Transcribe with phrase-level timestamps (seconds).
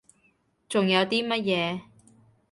[0.67, 1.81] 仲有啲乜嘢？